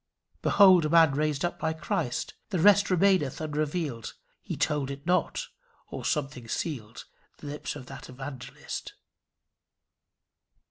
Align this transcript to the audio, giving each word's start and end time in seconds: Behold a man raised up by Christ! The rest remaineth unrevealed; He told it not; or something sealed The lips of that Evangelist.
Behold 0.41 0.83
a 0.85 0.89
man 0.89 1.11
raised 1.11 1.45
up 1.45 1.59
by 1.59 1.73
Christ! 1.73 2.33
The 2.49 2.57
rest 2.57 2.89
remaineth 2.89 3.39
unrevealed; 3.39 4.15
He 4.41 4.57
told 4.57 4.89
it 4.89 5.05
not; 5.05 5.47
or 5.91 6.03
something 6.05 6.47
sealed 6.47 7.05
The 7.37 7.45
lips 7.45 7.75
of 7.75 7.85
that 7.85 8.09
Evangelist. 8.09 8.93